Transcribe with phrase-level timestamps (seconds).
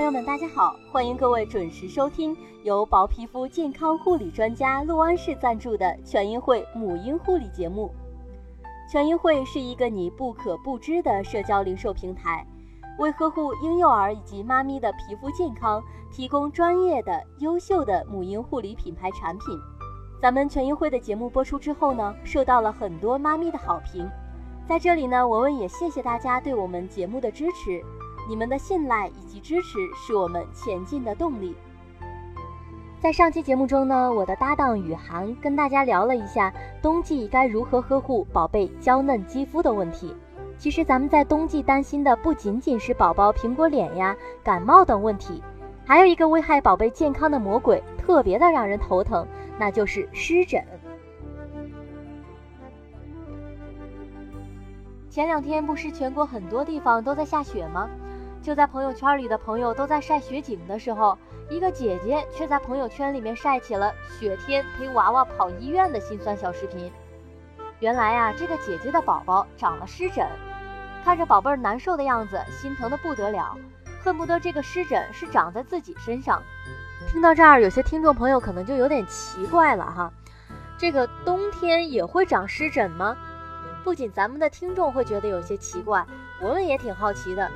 [0.00, 7.92] 朋友们，大家好，欢迎各位准时收听由薄皮肤健康护理专家陆安氏赞助的全婴会母婴护理节目。
[8.90, 12.46] 全婴会是一个你不可不知的社交零售平台，
[12.98, 19.60] 为呵护婴幼儿以及妈咪的皮肤健康提供专业的、优秀的母婴护理品牌产品。
[20.18, 24.10] 咱们全婴会的节目播出之后呢，受到了很多妈咪的好评。
[24.66, 27.84] 在这里呢，文文也谢谢大家对我们节目的支持。
[28.30, 31.52] 你们的信赖以及支持是我们前进的动力。
[33.00, 40.14] 在上期节目中呢，我的搭档雨涵跟大家聊了一下冬季该如何呵护宝贝娇嫩肌肤的问题。
[40.56, 45.42] 其实咱们在冬季担心的不仅仅是宝宝苹果脸呀、感冒等问题，
[45.84, 49.26] 还有一个危害宝贝健康的魔鬼，特别的让人头疼，
[49.58, 50.64] 那就是湿疹。
[55.08, 57.90] 前两天不是全国很多地方都在下雪吗？
[58.42, 61.16] 就在朋友圈里的朋友都在晒雪景的时候，
[61.50, 66.90] 一个姐姐却在朋友圈里面晒起了雪天陪娃娃跑医院的心酸小视频。
[67.80, 70.26] 原来啊，这个姐姐的宝宝长了湿疹，
[71.04, 73.56] 看着宝贝儿难受的样子，心疼的不得了，
[74.02, 76.42] 恨不得这个湿疹是长在自己身上。
[77.10, 80.12] 听到这儿，有些听众朋友可能就有点奇怪了哈，
[80.78, 83.16] 这个冬天也会长湿疹吗？
[83.84, 86.06] 不仅咱们的听众会觉得有些奇怪，
[86.40, 87.50] 我们也挺好奇的。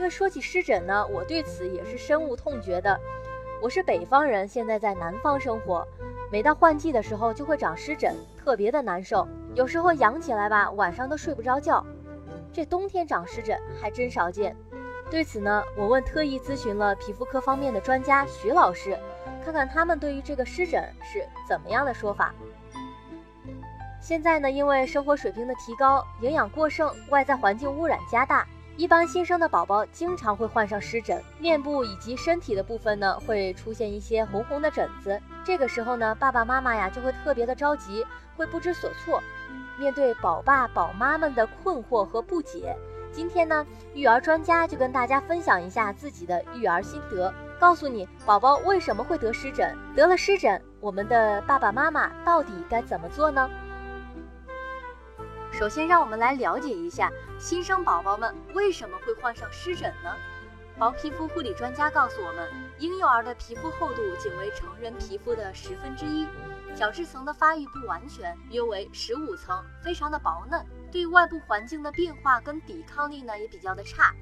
[0.00, 2.98] 因为说起湿疹呢，我对此也是深恶痛绝的。
[3.60, 5.86] 我是北方人，现在在南方生活，
[6.32, 9.28] 每到换季的时候就会长湿疹，特别的难受。
[9.54, 11.84] 有时候痒起来吧，晚上都睡不着觉。
[12.50, 14.56] 这冬天长湿疹还真少见。
[15.10, 18.98] 对此呢，我问特意咨询了皮肤科方面的专家徐老师，
[19.44, 22.34] 看看他们对于这个湿疹是怎么样的说法。
[24.00, 28.46] 现在呢，因为生活水平的提高，营养过剩，外在环境污染加大。
[28.80, 35.20] 一般新生的宝宝经常会患上湿疹，面部以及身体的部分呢会出现一些红红的疹子。
[35.44, 38.06] 这个时候呢，爸爸妈妈呀就会特别的着急，
[38.38, 39.22] 会不知所措。
[39.78, 42.74] 面对宝爸宝妈们的困惑和不解，
[43.12, 53.50] 今天呢，育儿专家就跟大家分享一下自己的育儿心得，告诉你宝宝为什么会得湿疹，得了湿疹，我们的爸爸妈妈到底该怎么做呢？
[55.60, 60.16] 首先，让我们来了解一下新生宝宝们为什么会患上湿疹呢？
[60.78, 62.48] 薄皮肤护理专家告诉我们，
[62.78, 66.26] 婴幼儿的皮肤厚度仅为成人皮肤的十分之一，
[66.74, 74.14] 角质层的发育不完全，约为十五层，非常的薄嫩，对外部环境的变化跟抵抗力呢也比较的差。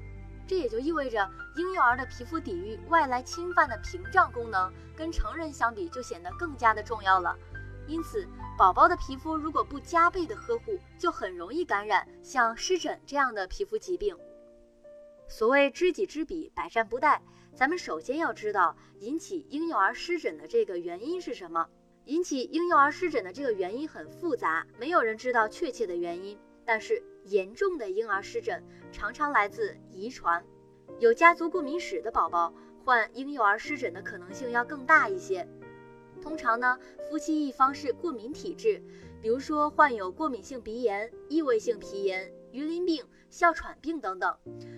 [0.45, 7.33] 这也就意味着婴幼儿的皮肤抵御外来侵犯的屏障功能，跟成人相比就显得更加的重要了。
[7.87, 8.27] 因此，
[8.59, 14.17] 宝宝的皮肤如果不加倍的呵护，就很容易感染像湿疹这样的皮肤疾病。
[15.29, 17.17] 所谓知己知彼，百战不殆。
[17.55, 21.69] 咱们首先要知道引起婴幼儿湿疹的这个原因是什么。
[22.03, 26.37] 引起婴幼儿湿疹的这个原因很复杂，没有人知道确切的原因。
[26.65, 30.43] 但是严重的婴儿湿疹常常来自遗传，
[30.99, 32.53] 有家族过敏史的宝宝
[32.83, 35.47] 患婴幼儿湿疹的可能性要更大一些。
[36.21, 36.77] 通常呢，
[37.09, 38.81] 夫妻一方是过敏体质，
[39.21, 44.35] 比如说患有过敏性鼻炎、异位性皮炎、鱼鳞病、哮喘病等等，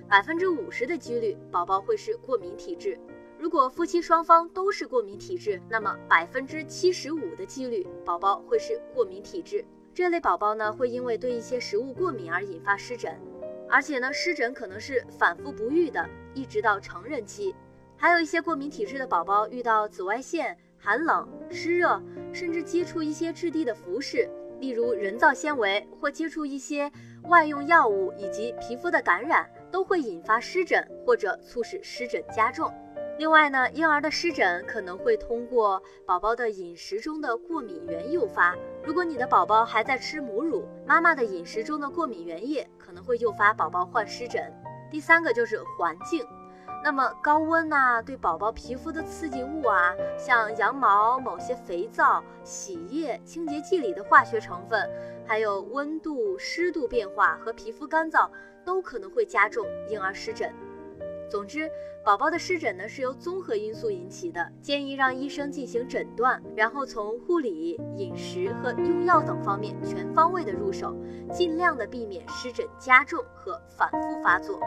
[0.07, 2.99] 百分之五十的几率宝宝会是过敏体质。
[3.39, 9.65] 如果夫妻双方都是过敏体质，那么百分之七十五的几率宝宝会是过敏体质。
[9.93, 13.19] 这类宝宝呢，会因为对一些食物过敏而引发湿疹，
[13.67, 17.55] 而且呢，湿疹可能是反复不愈的，一直到成人期。
[17.97, 20.57] 还有一些过敏体质的宝宝遇到紫外线。
[20.83, 22.01] 寒冷、湿热，
[22.33, 24.27] 甚至接触一些质地的服饰，
[24.59, 26.91] 例如人造纤维，或接触一些
[27.25, 32.73] 外用药物，以及皮肤的感染，都会引发湿疹或者促使湿疹加重。
[33.19, 38.55] 另外呢，婴儿的湿疹可能会通过宝宝的饮食中的过敏原诱发。
[38.83, 44.51] 如果你的宝宝还在吃母乳，妈妈的饮食中的过敏原液可能会诱发宝宝患湿疹。
[44.89, 46.25] 第三个就是环境。
[46.83, 54.89] 那么高温呐，对宝宝皮肤的刺激物啊，像羊毛、某些肥皂、洗液、清洁剂里的化学成分，
[55.27, 58.27] 还有温度、湿度变化和皮肤干燥，
[58.65, 60.51] 都可能会加重婴儿湿疹。
[61.29, 61.69] 总之，
[62.03, 70.95] 宝宝的湿疹呢是由综合因素引起的，建议让医生进行诊断，然后从护理、饮食和用药等方面全方位的入手，
[71.31, 74.59] 尽量的避免湿疹加重和反复发作。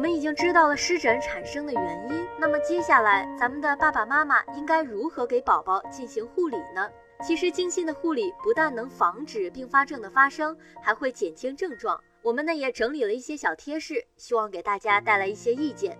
[0.00, 6.88] 我们已经知道了湿疹产生的原因，那么接下来咱们的爸爸妈妈应该如何给宝宝进行护理呢？
[7.22, 12.02] 其实精心的护理不但能防止并发症的发生，还会减轻症状。
[12.22, 15.98] 我们呢也整理了一些小贴士，希望给大家带来一些意见。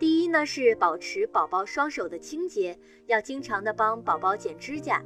[0.00, 2.76] 第一呢是保持宝宝双手的清洁，
[3.06, 5.00] 要经常的帮宝宝剪指甲。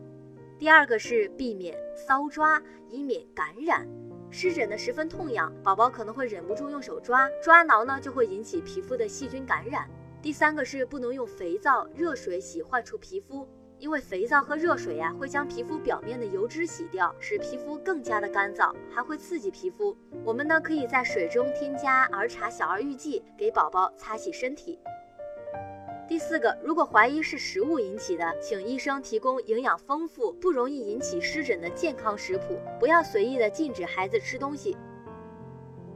[0.59, 1.77] 第二个是避免
[2.09, 3.87] 搔抓，以免感染。
[4.31, 9.89] 湿疹呢十分痛痒，宝宝可能会忍不住用手抓，抓挠呢就会引起皮肤的细菌感染。
[10.23, 13.49] 第三个是不能用肥皂、热水洗患处皮肤。
[13.79, 19.97] 因为肥皂和热水呀，会将皮肤表面的油脂洗掉，使皮肤更加的干燥，还会刺激皮肤。
[20.23, 24.79] 我们呢，可以在水中添加儿茶小儿玉剂，给宝宝擦洗身体。
[26.11, 34.77] 第四个，如果怀疑是食物引起的，请医生提供营养丰富、不容易引起湿疹的健康食谱，不要随意的禁止孩子吃东西。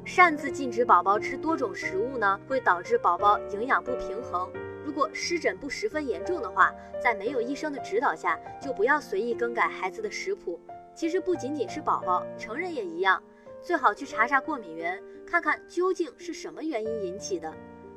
[0.05, 4.49] 擅自禁止宝宝吃多种食物呢，会导致宝宝营养不平衡。
[4.85, 6.73] 如果湿疹不十分严重的话，
[7.03, 10.61] 在没有医生的指导下，就不要随意更改孩子的食谱。
[10.95, 13.21] 其实不仅仅是宝宝，成人也一样，
[13.61, 17.53] 最好去查查过敏源，看看究竟是什么原因引起的。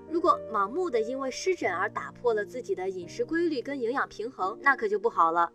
[0.10, 5.52] 如果盲目的因为湿疹而打破了自己的饮食规律跟营养平衡，那可就不好了。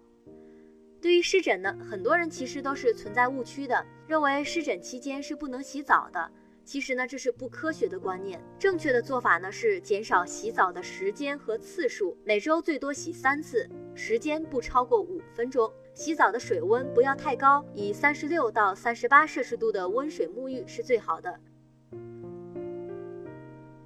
[1.01, 6.31] 对于湿疹呢，很多人其实都是存在误区的，认为湿疹期间是不能洗澡的。
[6.65, 8.41] 其实呢，这是不科学的观念。
[8.57, 15.73] 正确的做法呢是减少洗澡的时间和次数，每周最多洗三次，时间不超过五分钟。
[15.93, 21.41] 洗澡的水温不要太高，以三十六到三十八摄氏度的温水沐浴是最好的。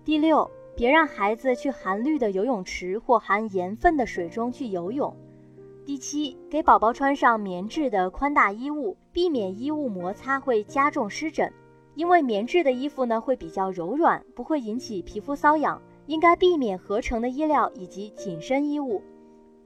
[0.06, 5.16] 第六，别让孩子去含氯的游泳池或含盐分的水中去游泳。
[5.84, 11.52] 第七，给宝宝穿上棉质的宽大衣物，避免衣物摩擦会加重湿疹。
[11.96, 19.02] 因为棉质的衣服呢会比较柔软，不会引起皮肤瘙痒，应该避免合成的衣料以及紧身衣物。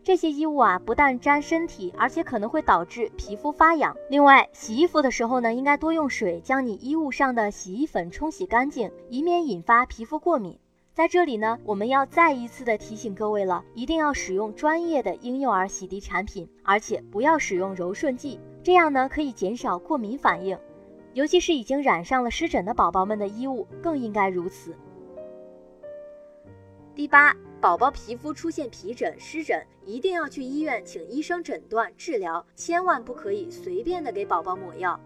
[0.02, 3.94] 这些衣物啊不但粘身体，而且可能会导致皮肤发痒。
[4.08, 10.58] 另外，洗衣服的时候呢，应该多用水将你衣物上的洗衣粉冲洗干净，以免引发皮肤过敏。
[10.92, 20.58] 在这里呢，我们要再一次的提醒各位了，一定要使用专业的婴幼儿洗涤产品，而且不要使用柔顺剂，这样呢可以减少过敏反应。
[21.12, 24.74] 尤其是已经染上了湿疹的宝宝们的衣物更应该如此。
[26.94, 34.98] 第八，宝宝皮肤出现皮疹、湿疹，一定要去医院请医生诊断治疗，千万不可以随便的给宝宝抹药。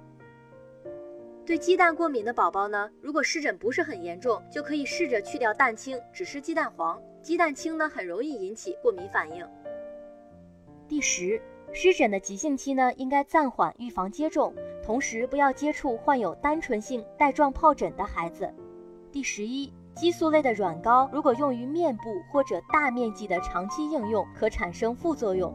[1.45, 7.03] 对鸡蛋过敏的宝宝呢，如果湿疹不是很严重，就可以试着去掉蛋清，只吃鸡蛋黄。
[7.21, 9.45] 鸡蛋清呢，很容易引起过敏反应。
[10.89, 11.43] 第十。
[11.73, 18.49] 湿疹的急性期呢，应该暂缓预防接种，同时不要接触患有单纯性带状疱疹的孩子。
[19.11, 25.55] 第十一，激素类的软膏如果用于面部或者大面积的长期应用，可产生副作用。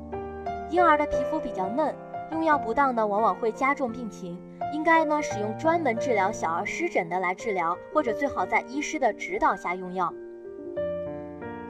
[0.70, 1.94] 婴儿的皮肤比较嫩，
[2.32, 4.40] 用药不当呢，往往会加重病情。
[4.74, 10.14] 应该呢，使用专门治疗小儿湿疹的来治疗，或者最好在医师的指导下用药。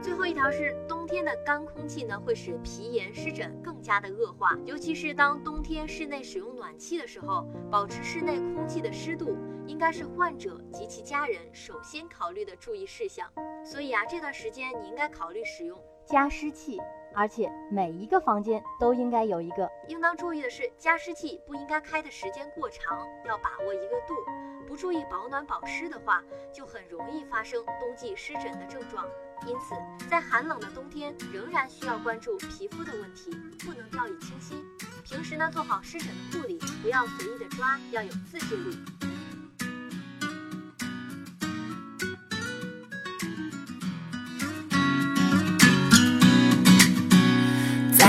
[0.02, 0.76] 最后一条是。
[1.10, 9.36] 冬天的干空气呢，会使皮炎湿疹更加的恶化，尤其是当冬天室内使用暖气的时候，保持室内空气的湿度，
[9.70, 13.32] 应该是患者及其家人首先考虑的注意事项。
[13.64, 16.82] 所以啊，这段时间你应该考虑使用加湿器，
[17.14, 19.70] 而且每一个房间都应该有一个。
[19.88, 24.16] 应当注意的是，加湿器不应该开的时间过长，要把握一个度。
[24.68, 29.06] 不注意保暖保湿的话，就很容易发生冬季湿疹的症状。
[29.46, 29.76] 因此，
[30.10, 33.30] 在寒冷的冬天，仍然需要关注皮肤的问题，
[33.64, 34.66] 不能掉以轻心。
[35.04, 39.09] 平时呢，做好湿疹的护理，不要随意的抓，要有自制力。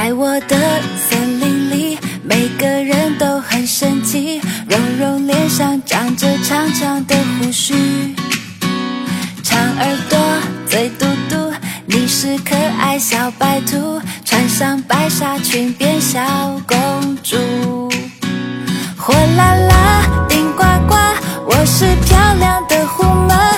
[0.03, 0.57] 在我的
[0.97, 4.41] 森林里，每个人都很神奇。
[4.67, 7.75] 柔柔脸上长着长长的胡须，
[9.43, 10.19] 长耳朵，
[10.67, 11.53] 嘴嘟嘟。
[11.85, 16.19] 你是可爱小白兔，穿上白纱裙变小
[16.67, 17.37] 公主。
[18.97, 20.95] 火辣辣，顶呱呱，
[21.45, 23.50] 我是漂亮的虎妈，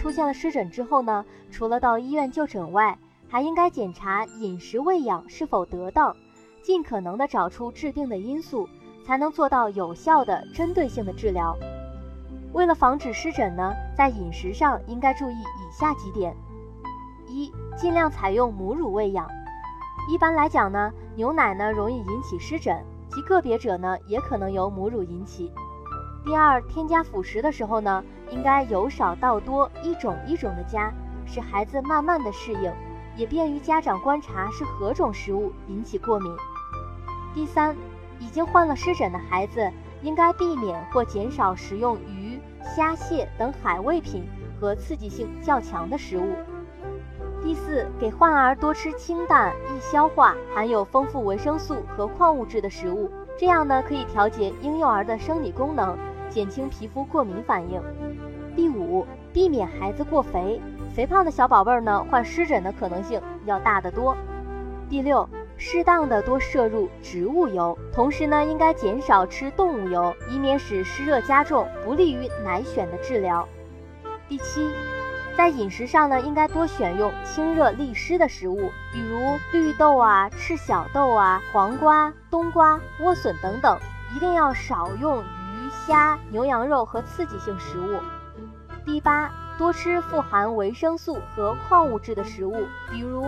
[0.00, 6.16] 出现了湿疹之后呢，除了到医院就诊外，还应该检查饮食喂养是否得当，
[6.62, 8.66] 尽可能的找出致病的因素，
[9.04, 11.54] 才能做到有效的针对性的治疗。
[12.54, 16.34] 为了防止湿疹呢，在饮食上应该注意以下几点：
[17.28, 19.28] 一、尽量采用母乳喂养。
[20.10, 25.52] 一般来讲呢，牛奶呢容易引起湿疹，及个别者呢也可能由母乳引起。
[26.24, 30.92] 第二，添加辅食的时候呢，应该由少到多，一种一种的加，
[31.26, 32.72] 使孩子慢慢的适应，
[33.16, 36.32] 也便于家长观察是何种食物引起过敏。
[37.34, 37.76] 第三，
[38.18, 39.70] 已经患了湿疹的孩子，
[40.02, 42.40] 应该避免或减少食用鱼、
[42.76, 44.24] 虾、蟹等海味品
[44.60, 46.34] 和刺激性较强的食物。
[47.42, 55.96] 第四，给患儿多吃清淡、易消化、含有丰富维生素和矿物质的食物，这样呢可以调节婴幼儿的生理功能，
[56.28, 57.80] 减轻皮肤过敏反应。
[58.60, 60.60] 第五，避免孩子过肥，
[60.94, 64.14] 肥胖的小宝贝儿呢患湿疹的可能性要大得多。
[64.86, 65.26] 第六，
[65.56, 73.48] 适当的多摄入植物油，同时呢应该减少吃动物油，以免使湿热加重，不利于奶癣的治疗。
[74.28, 74.70] 第七。
[75.38, 83.78] 在饮食上呢，应该多选用清热利湿的食物，比如绿豆啊、赤小豆啊、黄瓜、冬瓜、莴笋等等。
[84.14, 88.00] 一定要少用鱼虾、牛羊肉和刺激性食物。
[88.84, 93.22] 第八，多吃富含维生素和矿物质的食物，比如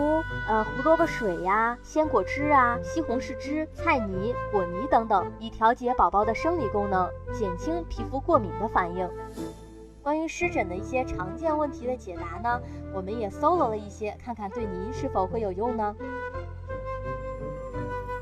[0.48, 9.08] 呃胡萝卜水呀、鲜果汁啊、西红柿汁、菜泥、果泥等等，以调节宝宝的生理功能，减轻皮肤过敏的反应。
[10.02, 12.60] 关于湿疹的一些常见问题的解答呢，
[12.92, 15.94] 我们也搜罗了一些，看看对您是否会有用呢？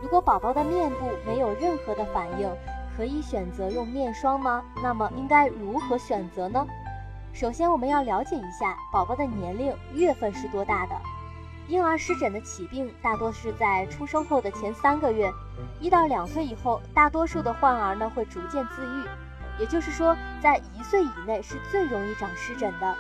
[0.03, 2.51] 如果宝宝的面部没有任何的反应，
[2.97, 4.63] 可以选择用面霜吗？
[4.83, 6.67] 那么应该如何选择呢？
[7.33, 10.95] 首先，我们要了解一下宝宝的年龄、月份是多大的。
[11.69, 15.33] 婴儿湿疹的起病大多是在出生后的前三个月，
[15.79, 19.61] 一到两岁以后，大多数的患儿呢会逐渐自愈。
[19.61, 22.95] 也就是说，在一岁以内是最容易长湿疹的，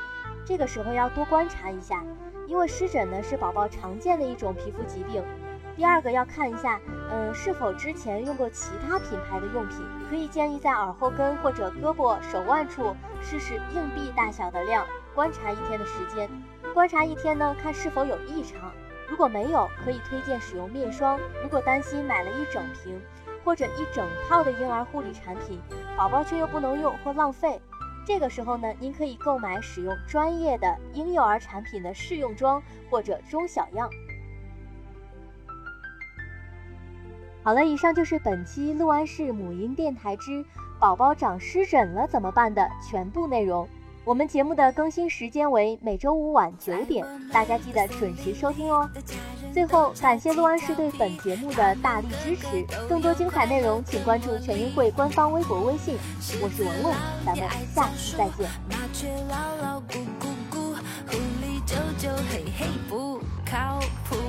[0.47, 2.03] 这个时候要多观察一下，
[2.47, 5.23] 因为湿疹呢是宝宝常见的一种皮肤疾病。
[5.81, 6.79] 第二个要看一下，
[7.11, 9.79] 嗯，是否之前用过其他品牌的用品，
[10.11, 14.85] 可以建议在耳后根或者胳膊、手腕处试试硬币大小的量，
[15.15, 16.29] 观察一天的时间，
[16.75, 18.71] 观察一天呢，看是否有异常，
[19.09, 21.19] 如果没有，可以推荐使用面霜。
[21.43, 23.01] 如果担心买了一整瓶。
[23.43, 25.59] 或者一整套的婴儿护理产品，
[25.97, 27.59] 宝宝却又不能用或浪费，
[28.05, 33.89] 这个时候呢，您可以购买使用专业的婴幼儿产品的试用装或者中小样。
[37.43, 40.45] 好了，以上就是本期六安市母婴电台之
[40.79, 43.67] 宝宝长湿疹了怎么办的全部内容。
[44.05, 48.89] 我们节目的更新时间为每周五晚九点，大家记得准时收听哦。
[49.53, 52.65] 最后，感谢陆安市对本节目的大力支持。
[52.89, 55.97] 更多精彩内容，请关注全运会官方微博、微信。
[56.43, 56.95] 我是文文，
[57.25, 58.49] 咱们下期再见。
[58.71, 59.09] 麻雀
[62.31, 63.79] 嘿嘿不靠
[64.09, 64.20] 谱。